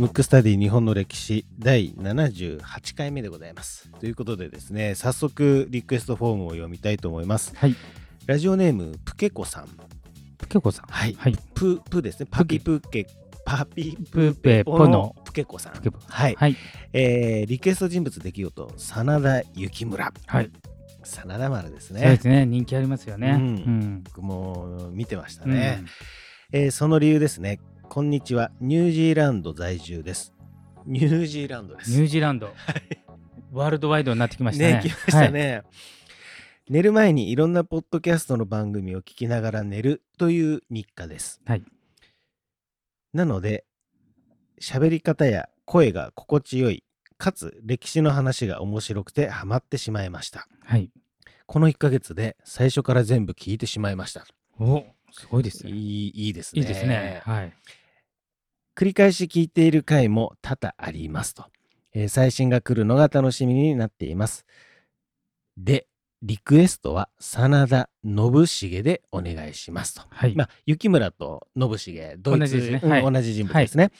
[0.00, 3.90] ムックスタディ日本の歴史第78回目でございます。
[4.00, 7.52] ということでですね、早速リクエストフォームを読みたいと思います。
[7.54, 7.76] はい。
[8.26, 9.68] ラジオネーム、プケコさん。
[10.38, 10.86] プケコさん。
[10.86, 11.14] はい。
[11.18, 11.36] はい。
[11.54, 12.28] プ、プですね。
[12.30, 13.06] パピプケ、
[13.44, 15.74] パピプペポのプケコさん。
[15.74, 16.34] はい。
[16.34, 16.56] はい。
[16.94, 20.14] えー、リクエスト人物出来事、真田幸村。
[20.26, 20.50] はい。
[21.04, 22.16] 真田丸ですそうでね。
[22.18, 22.46] すね。
[22.46, 23.30] 人気ありますよね。
[23.30, 24.02] うんうん。
[24.04, 25.82] 僕も見てましたうんね。
[26.52, 27.60] えーその理由ですね。
[27.88, 28.50] こんにちは。
[28.60, 30.34] ニュージーランド在住です。
[30.86, 31.90] ニュージーランドです。
[31.90, 32.52] ニュージーランド。
[33.52, 34.74] ワールドワイドになってきましたね。
[34.74, 35.62] ね、来ましたね。
[36.68, 41.40] 寝る前にいろんなポッドキャストの番組を聞きながら寝るという日課です。
[41.46, 41.64] はい。
[43.12, 43.64] なので、
[44.60, 46.84] 喋り方や声が心地よい、
[47.20, 50.48] かつ歴史の話が面白くてハマってしまいました。
[50.64, 50.90] はい。
[51.44, 54.24] この1ヶ月で最初から全部聞いてしまいました。
[54.58, 55.72] おすごいですね。
[55.72, 56.62] いいいいですね。
[56.62, 57.20] いいですね。
[57.24, 57.52] はい。
[58.74, 61.44] 繰り返し聞いている回も多々ありますと、
[61.92, 64.46] えー最新が来るのが楽しみになっています。
[65.58, 65.88] で、
[66.22, 70.02] リクエストは真田信繁でお願いしますと。
[70.08, 70.34] はい。
[70.34, 73.90] まあ、雪村と信繁、同じですねうんはい同じ人物ですね。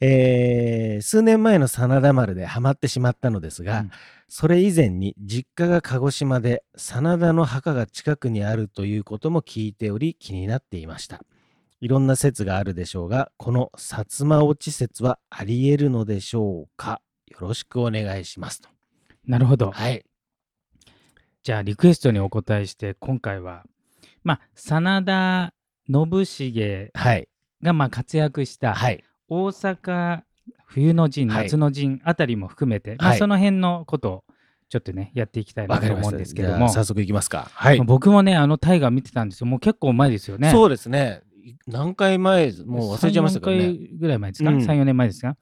[0.00, 3.90] えー数年前の真田丸でハマってしまったのですが、うん
[4.32, 11.24] それ以前に実家が鹿児島で真田の墓が近くにあるということも聞いており気になっていました。
[11.80, 17.00] いろんな説があるでしょうが、この薩摩落ち説はあり得るのでしょうか？
[17.26, 18.68] よろしくお願いしますと。
[19.26, 19.72] なるほど。
[19.72, 20.04] はい。
[21.42, 23.64] じゃあ、リクエストにお答えして、今回は、
[24.22, 25.52] まあ、真田
[25.88, 27.28] 信繁はい。
[27.64, 29.02] がまあ活躍したはい。
[29.30, 30.20] 大阪
[30.66, 34.24] 冬の陣、はい夏の陣あたりも含めて、まあ、はいその辺のことを
[34.68, 36.16] ちょっとね、やっていきたいなと思うん。
[36.16, 37.48] ですけども、早速いきますか。
[37.52, 37.84] はいまあ。
[37.86, 39.46] 僕もね、あの大河見てたんですよ。
[39.46, 40.50] もう結構前ですよね。
[40.50, 41.22] そうですね。
[41.66, 43.88] 何回前、もう忘れちゃいましたけど3 4ね。
[43.88, 45.36] 回ぐらい前ですか、うん ?3、4年前ですか？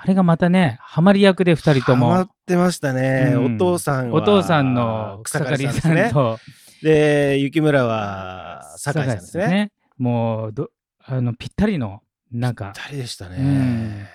[0.00, 3.32] あれがまたね、ハマり役で2人ともハマっ、てましたね。
[3.34, 6.08] うんお父さんはお父さんの草刈でさすね。
[6.08, 6.38] んと、
[6.82, 9.72] で、雪村は酒井さんですね。
[9.96, 10.70] もうど
[11.04, 12.02] あのぴったりの、
[12.32, 14.08] なんか、二人でしたうんね。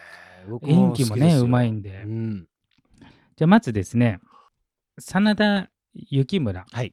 [0.50, 2.04] 僕演技もね、うまいんんで。
[2.04, 2.48] うん。
[3.36, 4.20] じゃあまずですね、
[5.00, 6.66] 真田幸村。
[6.72, 6.92] はい。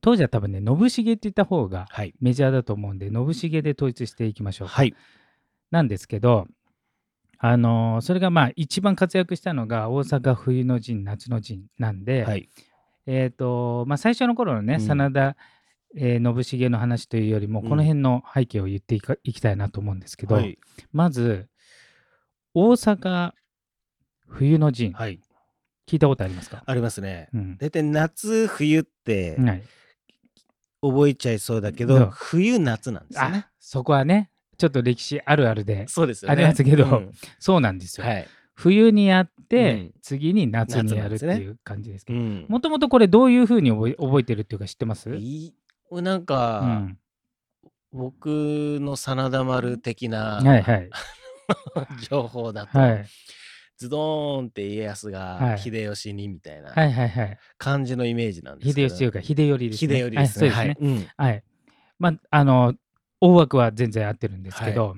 [0.00, 2.14] 当時は多分ね、信繁って言った方がはい。
[2.20, 4.74] メジャーだと思うんで、信繁で統一していきましょうか。
[4.74, 4.94] はい。
[5.70, 6.46] なんですけど、
[7.38, 12.48] あのーそれがまあ一番活躍したのが大阪冬の陣、夏の陣なんで、はい。
[13.06, 15.36] えっ、と、まあ最初の頃のね、うん真田、
[15.96, 20.58] えー信繁の話というよりも、うんこの辺の背景を言っていかいきたいなと思うんですけど、はい。
[20.92, 21.48] まず、
[22.54, 23.32] 大阪
[24.28, 25.20] 冬の陣、はい。
[25.86, 27.28] 聞いたことありますか、ありますね。
[27.32, 29.62] うん大体夏、冬ってはい、
[30.82, 33.50] 覚えちゃいそうだけどうん、冬、夏なんですよねあ。
[33.60, 36.32] そこはね、ちょっと歴史あるあるで、そうですよね。
[36.32, 38.06] ありますけどうんそうなんですよ。
[38.06, 38.26] はい。
[38.54, 42.46] 冬にやって、うん次に夏にやるっていう感じですけど、うん。
[42.48, 45.14] もともとこれどういうふうに覚え覚えてるっていうか知ってます？
[45.14, 45.54] いい
[45.92, 46.98] なんうか、ん、
[47.92, 50.90] 僕の真田丸的なはいはい。
[52.08, 53.06] 情報だと、はい
[53.78, 57.38] ズドーンって家康はいが秀吉にみたいなはいはいはい。
[57.58, 58.88] 感じのイメージなんですけど。
[58.88, 59.96] 秀吉というか、秀頼ですね。
[59.96, 60.48] 秀頼ですね。
[60.48, 60.88] はい、そうですね。
[60.96, 61.44] うんはい。
[61.98, 62.74] まあ、あの、
[63.20, 64.96] 大枠は全然合ってるんですけど、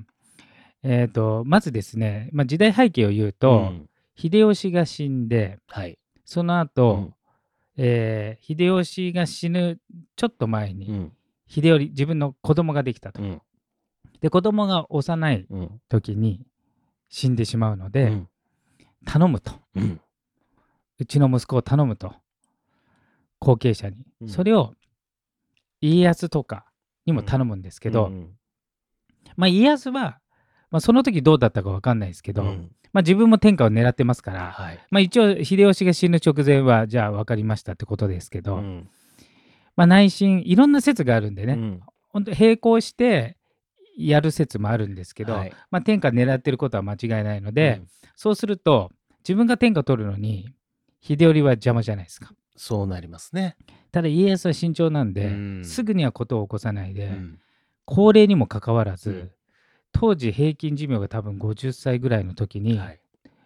[0.83, 3.89] えっ、と、まずですね、まあ、時代背景を言うと、うん
[4.21, 5.97] 秀吉が死んで、はい。
[6.25, 7.13] その後、うん
[7.77, 9.79] えー秀吉が死ぬ
[10.19, 11.13] ちょっと前に、うん
[11.47, 13.21] 秀頼、自分の子供ができたと。
[13.21, 13.41] うん
[14.19, 16.45] で、子供が幼いうん時に
[17.07, 18.27] 死んでしまうので、うん
[19.05, 19.53] 頼むと。
[19.75, 20.01] うん
[20.99, 22.13] うちの息子を頼むと。
[23.39, 24.05] 後継者に。
[24.19, 24.73] うんそれを
[25.79, 26.65] 家康とか
[27.05, 28.37] にも頼むんですけど、うん
[29.37, 30.19] まあ家康は、
[30.69, 34.85] まあ、その時どうだったか分かんないですけど、うんまあ自分も天下を狙ってますから、はい。
[34.91, 38.89] まあ一応秀吉が死ぬ直前はじゃあ分かりましたってことですけど、うん
[39.79, 41.81] まあ内心いろんな説があるんでね、うん。
[42.09, 43.37] 本当並行して
[43.97, 45.53] やる説もあるんですけど、はい。
[45.71, 47.87] まあ天下狙ってることは間違いないので、うん。
[48.13, 50.53] そうすると自分が天下取るのに
[50.99, 52.33] 秀頼は邪魔じゃないですか。
[52.57, 53.55] そうなりますね。
[53.93, 55.63] ただ家康は慎重なんで、うん。
[55.63, 57.39] すぐにはことを起こさないで、うん。
[57.85, 59.31] 高齢にもかかわらず、うん。
[59.93, 62.99] 当時平均寿命が多分50歳ぐらいの時に、はい。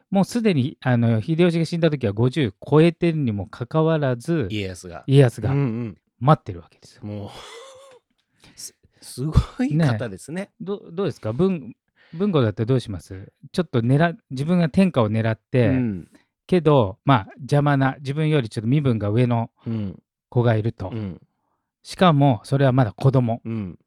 [0.09, 5.03] もうすでにあの秀吉が死んだ時は50超えてるにもかかわらず家康が。
[5.05, 5.51] 家康が。
[5.51, 7.03] うんうん待ってるわけですよ。
[7.03, 7.29] もう。
[9.01, 10.51] すごい方ですね。
[10.61, 11.33] どどうですか？
[11.33, 11.75] 文
[12.13, 13.33] 文豪だったらどうします？
[13.51, 16.07] ちょっと狙自分が天下を狙って、うん。
[16.47, 19.99] けどまあ邪魔な自分よりちょっと身分が上のうん。
[20.29, 21.21] 子がいると、うん。
[21.83, 23.41] しかもそれはまだ子供。
[23.43, 23.77] うん。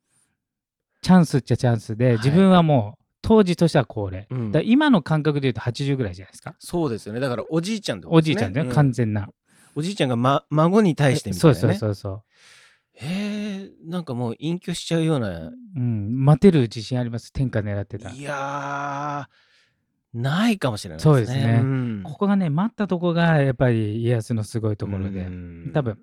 [1.02, 2.16] チャンスっちゃチャンスで、はい。
[2.18, 4.52] 自分はもう当時としては高齢、うん。
[4.52, 6.54] だ今の感覚で言うと80ぐらいじゃないですか？
[6.58, 7.20] そうですよね。
[7.20, 8.34] だからおじいちゃんってことですね。
[8.34, 9.28] おじいちゃんね、う完全な
[9.76, 11.74] おじいちゃんが、ま、孫に対してみたそいうなね。
[11.74, 12.22] そうそうそう
[12.94, 15.52] へえなんかもう隠居しちゃうような。
[15.76, 17.30] うん、待てる自信あります。
[17.30, 18.10] 天下狙ってた。
[18.10, 21.58] いやーないかもしれないそうですね。
[21.58, 22.02] ん。
[22.02, 25.70] ここがね待ったとこがやっぱり家康のすごいところで、うん。
[25.74, 25.98] 多分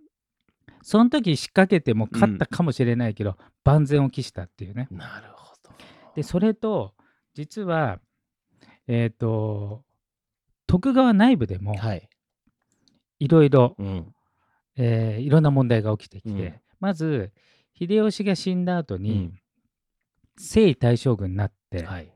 [0.83, 4.87] その時仕掛けても勝ったかもしれないけど、万全を期したっていうね。
[4.91, 5.71] なるほど。
[6.15, 6.93] でそれと
[7.33, 7.99] 実は
[8.87, 9.83] えっ、と
[10.67, 12.07] 徳川内部でもはい、
[13.23, 14.13] いろいろうん。
[14.75, 16.53] えーいろんな問題が起きてきて、うん。
[16.79, 17.31] まず
[17.79, 19.39] 秀吉が死んだ後に、うん。
[20.37, 22.11] 征夷大将軍になって、はい。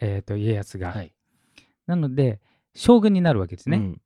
[0.00, 1.12] えー、と家康が、はい。
[1.86, 2.40] なので
[2.74, 4.00] 将軍になるわけですね、うん。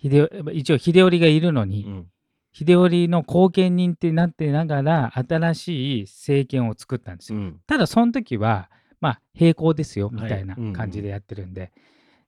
[0.00, 2.06] 秀一応秀頼がいるのに、うん。
[2.52, 7.60] 秀頼の後見人ってなってながら新しい政権を作ったんですよ、うん。
[7.66, 8.70] ただその時は
[9.00, 10.72] まあ並行ですよはいみたいなうんうん。
[10.72, 11.72] 感じでやってるんで、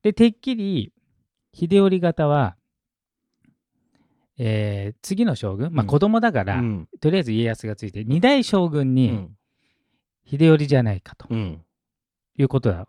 [0.03, 0.93] でてっきり
[1.55, 2.57] 秀頼方は、
[4.39, 5.87] えー次の将軍まあうん。
[5.89, 6.89] 子供だから、うん。
[7.01, 9.37] とりあえず家康がついて二代将軍うにん。
[10.29, 11.63] 秀頼じゃないかとうん。
[12.39, 12.87] いうことは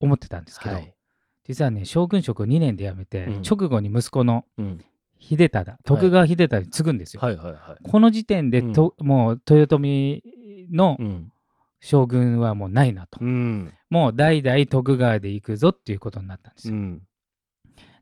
[0.00, 0.94] 思ってたんですけど、はい。
[1.44, 3.42] 実はね将軍職を2年で辞めて、うん。
[3.42, 4.84] 直後に息子のうん。
[5.18, 7.20] 秀忠徳川秀忠に継ぐんですよ。
[7.22, 7.82] はいはいはい。
[7.90, 10.22] この時点でと、もう豊臣
[10.70, 11.30] のうん。
[11.80, 13.70] 将軍はもうないなと、うん。
[13.90, 16.74] もう代々徳川で行くぞっていうことになったんですよ。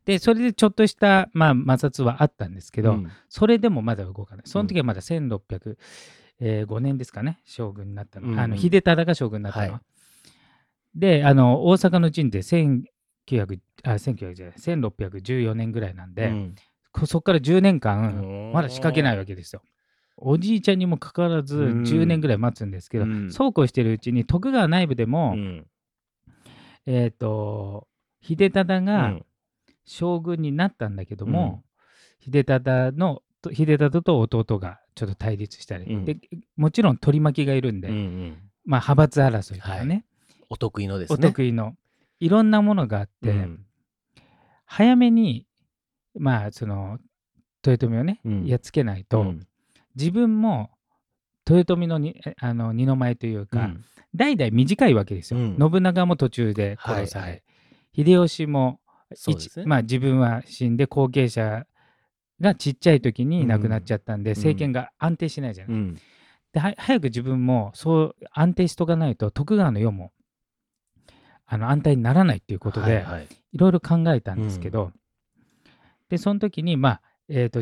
[0.07, 3.11] うんでそれでちょっとした、まあ、摩擦はあったんですけど、うん。
[3.29, 4.45] それでもまだ動かない。
[4.45, 8.39] その時はまだ1605年ですかね将軍になったの,、うんうん。
[8.39, 9.65] あの秀忠が将軍になったの。
[9.67, 9.71] は。
[9.73, 10.99] はい。
[10.99, 12.85] であの大阪の陣で1900
[13.83, 16.55] あ1900じゃない1614年ぐらいなんで、うん。
[16.91, 19.61] こそこから10年間まだ仕掛けないわけですよ。
[20.17, 21.81] おじいちゃんにもかかわらずうん。
[21.83, 23.31] 10年ぐらい待つんですけど、うん。
[23.31, 25.65] そうこうしてるうちに徳川内部でも、うん。
[26.85, 27.87] えっ、と
[28.21, 29.25] 秀忠うがん
[29.85, 31.63] 将軍になったんだけども、
[32.23, 36.05] 秀忠のと秀忠と弟がちょっと対立したり、うん。
[36.05, 36.17] で
[36.55, 38.37] もちろん取り巻きがいるんで、うんうん。
[38.65, 40.05] まあ、派閥争いとかね、
[40.49, 41.75] お得意のですおね得意の。
[42.19, 43.65] いろんなものがあって、うん。
[44.65, 45.45] 早めに
[46.17, 46.97] まあその
[47.65, 48.45] 豊臣をね、うん。
[48.45, 49.47] やっつけないと、うん。
[49.95, 50.71] 自分も
[51.47, 53.85] 豊臣のにえあの二の舞というか、うん。
[54.15, 55.57] 代々短いわけですよ、うん。
[55.59, 57.43] 信長も途中で殺され、はいはい。
[57.95, 58.79] 秀吉も
[59.59, 59.65] ね。
[59.65, 61.65] まあ、自分は死んで後継者
[62.39, 64.33] がちっちゃい時に亡くなっちゃったんで、ん。
[64.35, 65.99] 政権が安定しないじゃない、うん。
[66.53, 70.11] では早く自分もそう安定しとかないと徳川の世も
[71.45, 73.27] あの安泰にならないっていうことで、はいはい。
[73.53, 74.91] いろいろ考えたんですけど、
[76.09, 77.61] でその時にまあえー、と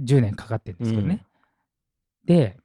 [0.00, 1.24] 10年かかってるんですけどね、
[2.24, 2.56] で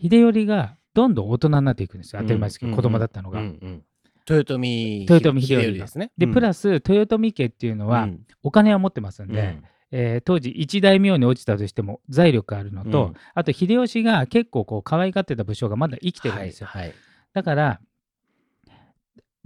[0.00, 2.22] 秀頼がどんどん大人になっていくんですよ。
[2.22, 3.40] 当たり前ですけど、子供だったのが。
[3.40, 3.82] うんうん
[4.28, 6.12] 豊臣豊臣秀頼がですね。
[6.18, 8.08] でプラス豊臣家っていうのは
[8.42, 9.58] お金は持ってますんで、
[9.92, 13.14] えー当時一大名に落ちたとしても財力あるのと、うん。
[13.34, 16.94] あと秀吉が結構こう可愛がってた武将がまだ生きてるんですよ、はいはい。
[17.32, 17.80] だから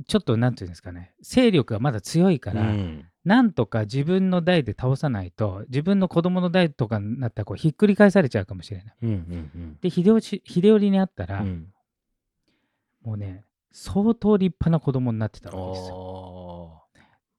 [0.06, 1.12] ちょっとなんていうんですかね。
[1.20, 3.04] 勢力がまだ強いから、うん。
[3.22, 8.96] なんとか自分の代で倒さないと自分の子供の代とかになったらこうひっくり返されちゃうかもしれない。
[9.02, 9.78] うんうん。
[9.82, 11.66] で秀吉秀頼に会ったら、うん。
[13.02, 16.82] もうね相当立派な子供になってたわけですよ。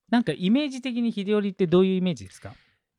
[0.09, 2.53] なんかイメージ的に秀頼ってどういうイメージですか、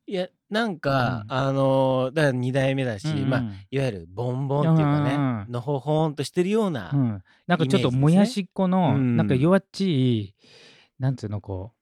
[0.05, 1.33] いやなんか、うん。
[1.33, 3.29] あのーだから2代目だし、うんうん。
[3.29, 9.17] まあいわゆるボンボンっていうかね、うんうんのほほんとしてるような、うん、なんかちょっともやしっこの、うん。
[9.17, 10.35] なんか弱っちい
[10.99, 11.79] なんつうのこう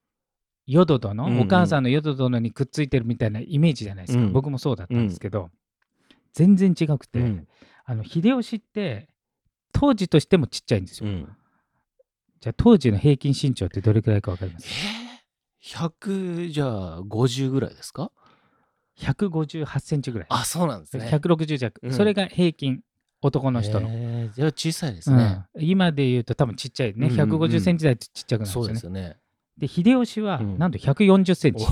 [0.67, 1.41] ヨド殿、うんうん。
[1.41, 4.34] お母さんのヨド殿にくっついてるみたいなイメージじゃないですか、うん。
[4.34, 5.50] 僕もそうだったんですけど、
[6.34, 7.48] 全然違くて、うん。
[7.86, 9.08] あの秀吉って
[9.74, 11.29] 当時としてもちっちゃいんですよ、うん
[12.41, 14.67] じゃあ当時の平均身長ってどれくらいか分かります？
[14.67, 18.12] えー、100じゃあ50ぐらいですか
[19.00, 21.07] ？158センチぐらい、あそうなんですね。
[21.07, 21.93] 160弱、うん。
[21.93, 22.81] それが平均
[23.21, 27.31] 男の人の、えーじゃあ小さいですね、うん、今で言うと多分ちっちゃいね、うんうんうん。
[27.31, 29.17] 150センチ台ってちっちゃくなるんですそうよねですよね。
[29.57, 30.57] で秀吉はうん。
[30.57, 31.67] なんと140センチ、お。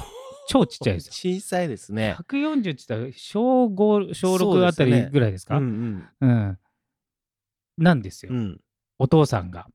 [0.48, 1.14] 超ちっちゃいですよ。
[1.36, 2.16] 小さいですね。
[2.20, 5.58] 140って言ったら小5小6あたりぐらいですか？
[5.58, 6.58] うんうん。
[7.78, 8.62] なんですよ、うんうん。
[9.00, 9.68] お父さんが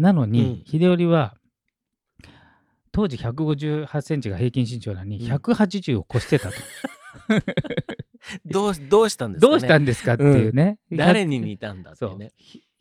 [0.00, 0.80] なのに、うん。
[0.80, 1.34] 秀頼は
[2.92, 5.32] 当時158センチが平均身長なのにうん。
[5.32, 6.56] 180を越してたと、
[8.46, 12.18] どうどうしたんですどうしたんですかっていうね、誰に似たんだってそう。
[12.18, 12.32] ね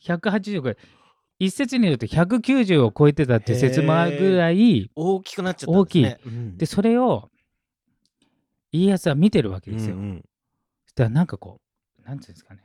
[0.02, 0.78] 180ぐらい
[1.40, 6.20] 一説によると190を超えてたっていう説もあるぐらい大きくなっちゃったんですね。
[6.26, 7.30] 大でそれを
[8.72, 10.26] 家康は見てるわけですよ、うんうん。
[10.86, 11.60] そしたらなんかこ
[12.00, 12.62] うなんていうんですかね。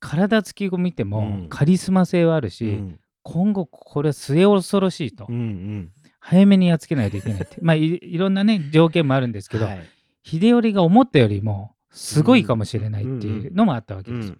[0.00, 1.48] 体つきを見てもうん。
[1.48, 5.92] カリスマ性はあるし、うん今後これは末恐ろしいと、うんうん。
[6.20, 7.56] 早めにやっつけないといけないって。
[7.62, 9.80] まあいいろんなね条件もあるんですけど、はい。
[10.22, 14.36] 秀頼が思ったよりもすごいかもしれないっていうのもあったわけですよ。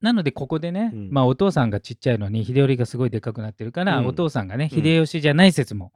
[0.00, 1.10] なのでここでね、うん。
[1.10, 4.06] まあお父さんがちっちゃいのに秀頼がすごいでかくなってるから、うん。
[4.06, 4.82] お父さんがねうん。
[4.82, 5.92] 秀吉じゃない説も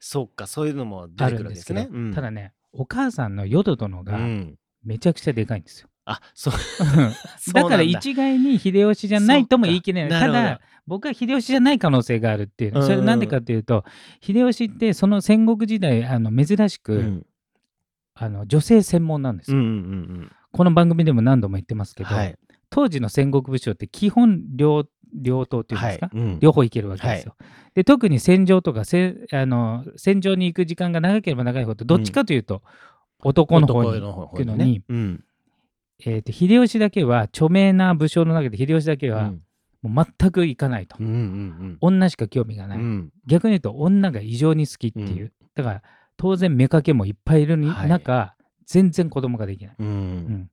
[0.00, 1.88] そうかそういうのも出あてくるんですけど、ね。
[1.90, 2.14] うん。
[2.14, 4.58] ただねお母さんの淀殿がうん。
[4.84, 5.88] めちゃくちゃでかいんですよ。
[6.04, 6.54] あそう。
[7.52, 7.64] だ。
[7.64, 10.20] から一概に秀吉じゃないとも言い切れない。
[10.20, 12.82] ただ僕は秀吉じゃない可能性があるっていう。
[12.82, 13.84] それなんでかっていうと
[14.20, 17.26] 秀吉ってその戦国時代あの珍しく、うん。
[18.14, 22.36] あの女性専門なんですよ、うんうんうんこの番組でも何度も言ってますけど、はい。
[22.68, 26.18] 当時の戦国武将って基本両両党っていうんですか、はい。
[26.18, 26.40] うん。
[26.40, 27.36] 両方行けるわけですよ。
[27.74, 32.62] で特に戦場とかせあの戦場に行く時間が長ければ長いほどどっちかというと
[33.24, 35.24] 男の方に、男の方行くのにうん
[36.04, 39.42] えーと秀吉だけは著名な武将の中で秀吉だけはうん。
[39.82, 42.84] もう全く行かないと、うんうん女しか興味がない、うん。
[42.84, 45.48] うん逆に言うと女が異常に好きっていう、うん。
[45.56, 45.82] だから
[46.16, 47.88] 当然妾もいっぱいいるにはい。
[47.88, 48.34] 中、
[48.66, 49.90] 全然子供ができない、ううん。
[49.90, 50.50] ん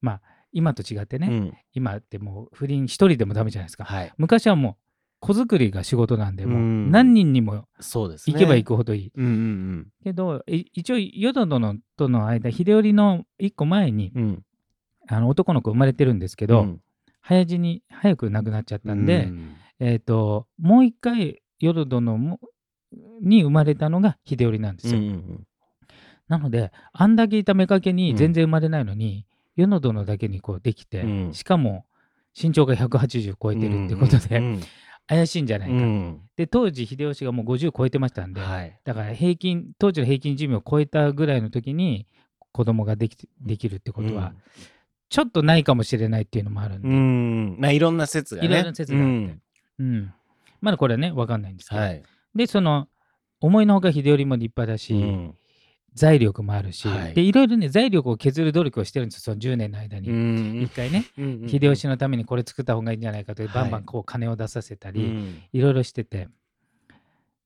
[0.00, 0.20] まあ
[0.52, 1.52] 今と違ってね、うん。
[1.74, 3.84] 今ってもう不倫一人でもダメじゃないですか。
[3.84, 4.12] はい。
[4.18, 4.76] 昔はもう
[5.20, 6.90] 子作りが仕事なんでもううん。
[6.90, 8.34] 何人にもそうですね。
[8.34, 14.42] 行けば行くほどいい、うんうんけどい一応淀殿との間秀頼の一個前にうんうん
[15.08, 16.80] あの男の子生まれてるんですけど、うん。
[17.20, 19.56] 早死に早く亡くなっちゃったんで、うん。
[19.80, 22.40] えっ、ともう一回淀殿も
[23.20, 25.46] に生まれたのが秀頼なんですよ、うんうん
[26.28, 28.16] なのであんだけいた妾にうん。
[28.16, 31.32] 全然生まれないのに、淀殿だけにこうできて、うん。
[31.32, 31.86] しかも
[32.36, 34.60] 身長が180超えてるってことで、うん
[35.08, 36.20] 怪しいんじゃないか、うん。
[36.36, 38.76] で当時秀吉がもう50超えてましたんで、はい。
[38.84, 42.08] だから平均当時の平均寿命を超えたぐらいの時に
[42.50, 44.32] 子供ができてできるってことは、
[45.08, 46.94] ちょっとないかもしれないっていうのもあるんで、うん。
[46.94, 48.48] うんまあいろんな説がね。
[48.48, 49.40] いろいろな説があって、うん。
[49.78, 50.12] うん。
[50.60, 52.02] まだこれはね分かんないんですけど、はい。
[52.34, 52.88] でその
[53.40, 55.34] 思いのほか秀頼も立派だし、うん。
[55.94, 57.14] 財力もあるし、はい。
[57.14, 60.10] でいろいろね財力を削る努力をしてるんですよその10年の間うに。
[60.10, 60.62] ん。
[60.62, 63.52] 一回ね、うんうん秀吉のためにこれ作った方がいいんじゃないかとはい。
[63.52, 65.42] バンバンこう金を出させたり、うん。
[65.52, 66.28] いろいろしてて。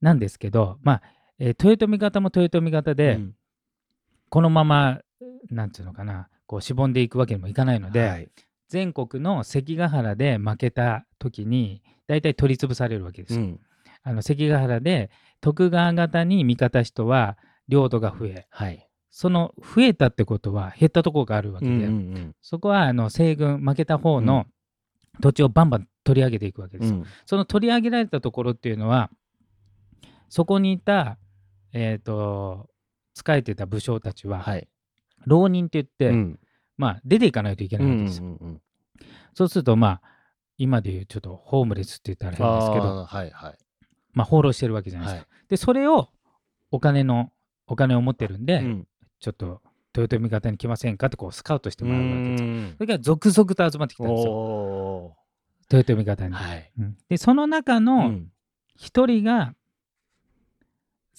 [0.00, 1.02] なんですけどまあ、
[1.38, 3.34] えー豊臣方も豊臣方で、うん。
[4.30, 5.00] このまま
[5.50, 8.28] なんていうのかなこうしぼんでいくわけにもいかないので、はい。
[8.68, 13.40] 全国の関ヶ原で負けた時に大体取り潰されるわけですよ。
[13.40, 13.60] うん。
[14.02, 17.38] あの関ヶ原で徳川方に味方人は
[17.68, 18.84] 領土が増えはい。
[19.12, 21.86] その増えたってことは減ったところがあるわけで、うんう
[22.18, 24.46] んそこはあの西軍負けた方の
[25.20, 26.96] 土地をバンバン取り上げていくわけですよ。
[26.96, 27.04] うん。
[27.26, 29.08] その取り上げられたところっていうのは
[30.28, 31.16] そこにいた
[31.72, 32.68] えっ、と
[33.14, 34.66] 仕えてた武将たちは、はい
[35.26, 36.38] 浪人って言って、うん。
[36.76, 38.24] まあ出ていかないといけうないわけですよ。
[38.24, 38.60] んうんうん
[39.34, 40.02] そうするとまあ
[40.58, 43.58] 今でいうちょっとホームレスって言ったら変ですけどはいはい。
[44.12, 45.28] まあ放浪してるわけじゃないですか。
[45.30, 45.48] はい。
[45.48, 46.08] でそれを
[46.70, 47.32] お金の
[47.66, 48.88] お金を持ってるんで、うん。
[49.20, 49.62] ちょっと
[49.96, 54.32] 豊臣方に来ませんかってこうスカウトしてもらうわけですそれから続々と集まってきたんですよ。
[54.32, 55.16] お
[55.70, 56.34] 豊臣方に。
[56.34, 56.72] ーはい。
[56.78, 56.96] うん。
[57.08, 58.28] でその中うのん。
[58.76, 59.54] 一人が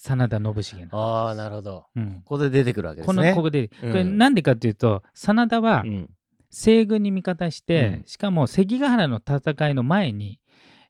[0.04, 1.86] 真田信繁ああなるほど。
[1.94, 2.22] うん。
[2.24, 3.92] ここで出てくるわけですこねのここで、うん。
[3.92, 6.10] これなんでかっていうと真田はうん。
[6.50, 8.04] 西軍に味方して、うん。
[8.06, 10.40] しかも関ヶ原の戦いの前に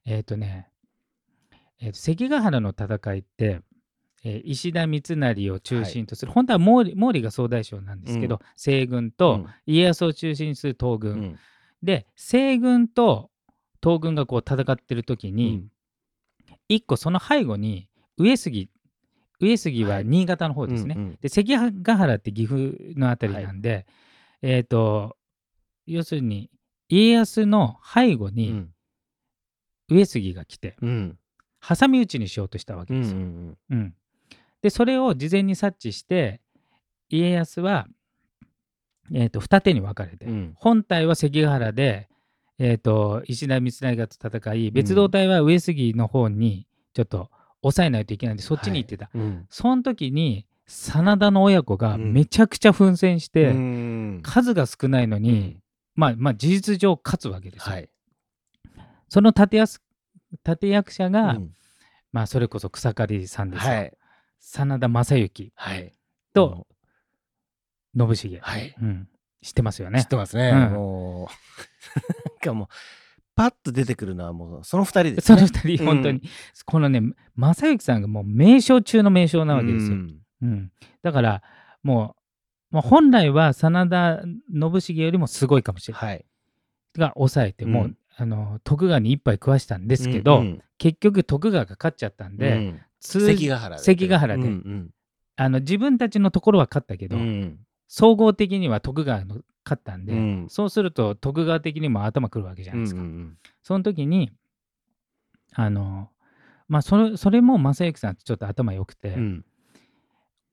[0.06, 0.70] えっ、とね、
[1.78, 3.60] えーと関ヶ原の戦いって、
[4.24, 8.40] えー石田三成を中心とする、本当は毛利毛利が総大将なんですけど、うん。
[8.56, 11.38] 西軍と家康を中心にする東軍、うん。
[11.82, 13.30] で西軍と
[13.82, 15.66] 東軍がこう戦ってる時に、
[16.68, 18.70] 一個その背後に上杉
[19.42, 21.18] 上杉は新潟の方ですね、うんうん。
[21.20, 23.86] で関ヶ原って岐阜のあたりなんで、
[24.40, 25.16] えっ、と
[25.86, 26.48] 要するに
[26.88, 28.68] 家康の背後うにん。
[29.88, 31.18] 上杉が来てうん。
[31.60, 33.18] 挟み撃ちにしようとしたわけうんうですよ。
[33.18, 33.58] ん。
[33.70, 33.94] うん。
[34.62, 36.40] でそれを事前に察知して
[37.10, 37.88] 家康は、
[39.12, 40.52] えー、と二手に分かれて、うん。
[40.54, 42.08] 本体は関ヶ原で、
[42.58, 47.28] えー、と石田三成がと戦い別動隊は上杉の方にちょっと
[47.62, 49.10] 抑えないといけないんでそっちに行ってた。
[49.14, 49.46] うん。
[49.50, 52.12] その時に真田の親子がうん。
[52.12, 54.20] めちゃくちゃ奮戦して、うん。
[54.22, 55.62] 数が少ないのに、うん。
[55.94, 57.74] まあまあ事実上勝つわけですよ。
[57.74, 57.88] はい。
[59.08, 59.80] その立役
[60.46, 61.50] 立役者が、うん。
[62.12, 63.72] まあそれこそ草刈さんですよ。
[63.72, 63.92] はい。
[64.40, 65.92] 真田正幸はい。
[66.34, 66.66] と
[67.94, 68.74] 信繁、はい。
[68.80, 69.08] うん、
[69.42, 70.04] 知ってますよ知っね。
[70.04, 70.50] てますね。
[70.50, 70.72] うん。
[70.72, 71.26] もう。
[72.30, 72.68] なんかもう
[73.34, 75.86] パッと出てくるのはもうその二人ですそねの二人、うん。
[75.86, 76.22] 本当に、
[76.66, 77.02] このね、
[77.36, 79.92] 正幸さんがもう名将中の名将なわけですよ。
[79.92, 80.20] うん。
[80.42, 80.72] うん。
[81.02, 81.42] だから、
[81.82, 82.14] も
[82.70, 86.08] う、もう本来は真田信繁よりもすごいかもしれない。
[86.08, 86.24] はい。
[86.96, 87.96] が抑えて、もう、うん。
[88.14, 90.62] あの徳川に一杯食わしたんですけど、うん。
[90.78, 92.36] 結局徳川が勝っちゃったんうん。
[92.36, 93.82] で、関ヶ原で。
[93.82, 94.42] 関ヶ原で。
[94.42, 94.90] うん
[95.34, 97.58] あの自分たちのところは勝ったけど、うんうん
[97.94, 100.46] 総合的には徳川の勝ったんで、うん。
[100.48, 103.02] そうすると徳川的にも頭くるわけじゃないですか。
[103.02, 104.32] うんうんその時に
[105.52, 106.08] あの
[106.68, 109.44] まあそれそれも正行さんってちょっと頭良くて、うん。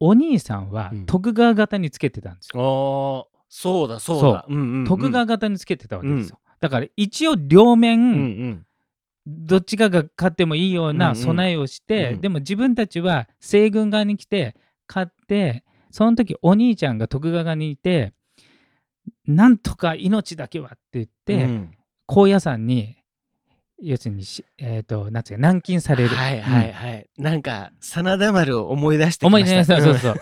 [0.01, 1.05] お兄さんはうん。
[1.05, 3.25] 徳川型につけてたんですよ。
[3.31, 4.45] ああそうだそうだ。
[4.49, 4.53] う。
[4.53, 4.85] んうんうん。
[4.85, 6.39] 徳川型につけてたわけですよ。
[6.59, 8.17] だから一応両面、うんう
[8.49, 8.65] ん。
[9.25, 11.15] どっちかが勝ってもいいよううんうなん。
[11.15, 12.21] 備えをして、うん。
[12.21, 14.57] でも自分たちは西軍側に来て
[14.89, 18.13] 勝ってその時お兄ちゃんが徳川側にいて
[19.25, 21.71] なんとか命だけはって言って、うん。
[22.07, 22.95] 高野山に
[23.81, 26.09] 要するにし、えー、となんつうか軟禁される。
[26.09, 27.09] はいはいはい。
[27.17, 29.81] なんか真田丸を思い出してき思い出ました。
[29.81, 30.15] そうそう。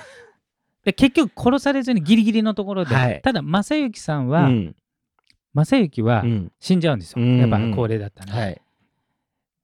[0.83, 3.21] で結局殺されずにギリギリのところで、はい。
[3.23, 4.75] ただ正行さんうは、ん。
[5.53, 6.51] 正行はうん。
[6.59, 8.61] 死んじゃうんですよ、うんやっぱ高齢だったんで、はい。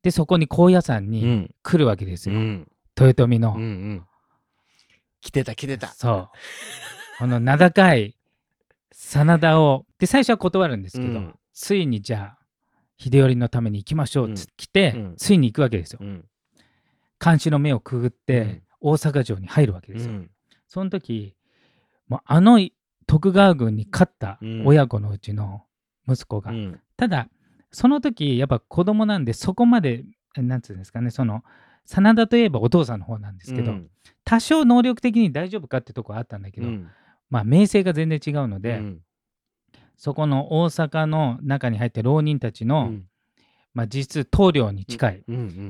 [0.02, 1.56] でそこに高野山うにん。
[1.62, 2.68] 来るわけですよ、うん。
[3.00, 4.04] 豊臣の、うんうん
[5.24, 5.88] 来てた来てた。
[5.88, 6.30] そう。
[7.18, 8.18] この名高い
[8.92, 11.36] 真田をで最初は断るんですけど、うん。
[11.54, 12.40] ついにじゃあ
[12.98, 15.16] 秀頼のために行きましょうっつって来て、うん。
[15.16, 16.00] ついに行くわけですよ。
[16.02, 16.26] うん。
[17.24, 18.62] 監視の目をくぐって、うん。
[18.82, 20.30] 大阪城に入るわけですよ、うん。
[20.68, 21.36] その時
[22.10, 22.60] もうあの
[23.08, 24.68] 徳川軍に勝ったうん。
[24.68, 25.64] 親子のうちの
[26.06, 26.82] 息子が、うん。
[26.98, 27.30] ただ
[27.72, 30.04] その時やっぱ子供なんでそこまで
[30.36, 31.44] なんつうんですかねその
[31.86, 33.90] 真田といえばお父さんの方なんですけど、うん。
[34.26, 36.90] 多少能力的に大丈夫かってとこはあったんだけど、うん。
[37.30, 39.00] まあ名声が全然違うので、うん。
[39.98, 43.06] そこの大阪の中に入って浪人たちの、うん。
[43.74, 45.24] まあ、実質棟梁に近い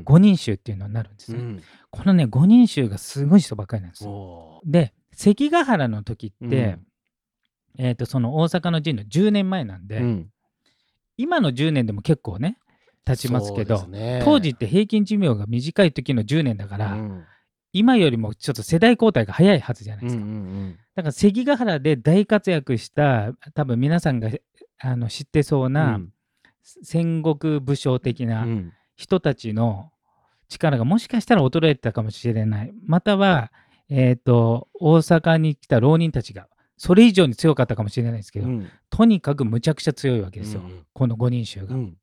[0.03, 1.39] 五人衆っていうのになるんですね。
[1.39, 1.63] うん。
[1.89, 4.10] このね五人衆がすごい人ばっかりなんですよ。
[4.12, 6.77] おで関ヶ原の時って、ー
[7.77, 10.29] えー、とその大阪の陣の10年前なんで、うん。
[11.15, 12.58] 今の10年でも結構ね
[13.05, 14.22] 経ちますけどね。
[14.24, 17.25] 当時って平均寿命が短い時の10年だから、うん。
[17.73, 20.23] 今よりもちょっと世代交代が早いはずじゃないですか。
[20.23, 24.30] うんうんだから関ヶ原で大活躍した多分皆さんが
[24.77, 25.73] あの知ってそううん。
[25.73, 25.99] な、
[26.62, 28.71] 戦国武将的うなん。
[28.95, 29.91] 人たちの
[30.49, 32.73] 力がもしかしたら衰えてたかもしれない。
[32.86, 33.51] または、
[33.89, 38.69] えー、と大阪に来た浪人たちがそれ以上に強かったかもしれないですけど、うん。
[38.91, 41.73] とにかくむちゃくちゃ強いわけですよ、うんこの5人衆が。
[41.75, 41.97] うん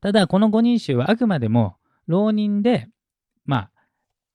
[0.00, 2.88] ただこの5人衆はあくまでも浪人で
[3.44, 3.70] まあ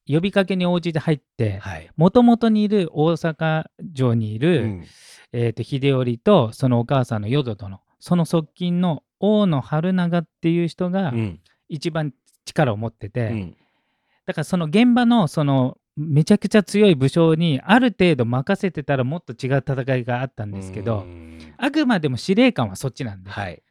[0.07, 1.89] 呼びかけに応じて入ってはい。
[1.97, 4.85] もともとにいる大阪城にいうる、ん。
[5.33, 11.39] えー、と秀頼とそのお母さんの淀殿その側近の大野春長っていう人がうん。
[11.69, 12.13] 一番
[12.45, 13.57] 力を持ってて、うん。
[14.25, 21.39] だからその現場のそのめちゃくちゃ強い武将にある程度任せてたらもっと違う戦いがあったんですけど、うん。
[21.57, 23.61] あくまでも司令官はそっちなんで、はい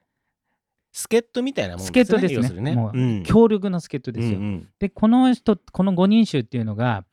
[0.97, 2.35] 助っ人みたいなもん助っ人ですね。
[2.37, 3.23] 要するにもううん。
[3.25, 4.39] 強力な助っ人ですよ。
[4.39, 4.69] うんうん。
[4.79, 7.05] でこの人この五人衆っていうのが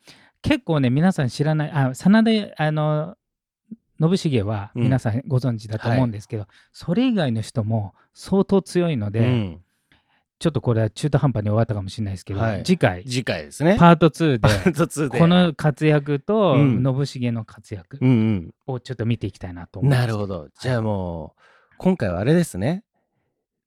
[0.41, 3.17] 結構ね皆さん知らないあ真田あの
[4.15, 4.83] 信繁はうん。
[4.83, 9.59] 皆さんご存知だと思うんですけど、それ以外の人も相当強いので、うん。
[10.39, 12.63] ちょっとこれは中途半端に終わったかもしれないですけど、はい。
[12.63, 13.03] 次回。
[13.03, 13.75] 次回ですね。
[13.77, 15.19] パート2パでート2で。
[15.19, 17.05] この活躍とうん。
[17.05, 18.53] 信繁の活躍うんうん。
[18.67, 19.99] をちょっと見ていきたいなと思います。
[20.01, 20.47] なるほど。
[20.57, 22.83] じゃあもう今回はあれですね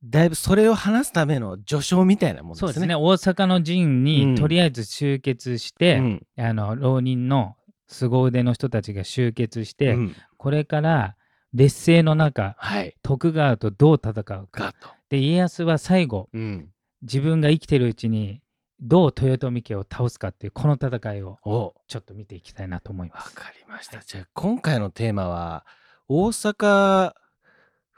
[0.09, 2.69] だいぶそれを話すための序章みたいなもんですね。
[2.69, 2.95] そうですね。
[2.95, 4.05] 大阪の陣うん。
[4.05, 6.27] にとりあえず集結して、うん。
[6.38, 7.57] あの浪人の
[7.88, 10.16] 凄腕の人たちが集結して、うん。
[10.37, 11.16] これから
[11.55, 12.95] 劣勢の中はい。
[13.03, 14.75] 徳川とどう戦うか。
[14.81, 14.88] と。
[15.09, 16.69] で家康は最後うん。
[17.03, 18.40] 自分が生きてるうちに
[18.81, 21.75] どう豊臣家を倒すかっていうこの戦いをお。
[21.88, 23.35] ちょっと見ていきたいなと思います。
[23.37, 24.01] わかりました。
[24.01, 25.64] じゃあ今回のテーマは
[26.09, 27.12] 大阪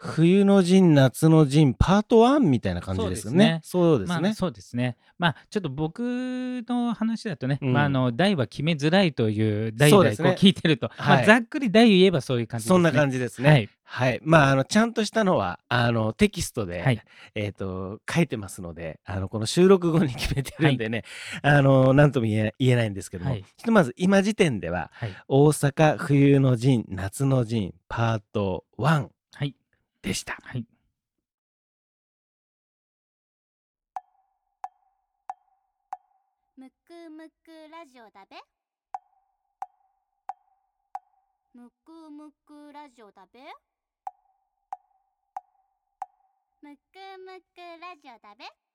[0.01, 3.61] 冬の陣夏の陣パート1みたいな感じですよね。
[3.65, 4.21] そうですね。
[4.21, 4.97] まあ、そうですね。
[5.19, 5.99] まあちょっと僕
[6.69, 12.75] の話だとね、うんまああの代は決めづらいという代々こうそうですね聞いてると、まはいあ、ざっくり代を言えばそういう感じですね。
[12.77, 13.51] そんな感じですね。
[13.51, 13.69] はい。
[13.83, 14.21] はい。
[14.23, 17.03] まああのちゃんとしたのはあのテキストで、はい
[17.35, 21.03] えっ、と書いてますので、あのこの収録後に決めてるんでね、
[21.43, 25.17] あのなんとも言えないんですけども、はいひとまず今時点でははい。
[25.27, 29.09] 大阪冬の陣夏の陣パート1
[29.39, 29.55] はい。
[30.03, 30.39] でした。
[30.43, 30.65] はい。
[36.57, 38.37] むくむくラジオだべ
[41.55, 43.41] むくむくラジオだべ
[46.61, 48.68] むくむくラジオだべ